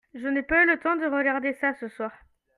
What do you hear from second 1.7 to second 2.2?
ce soir.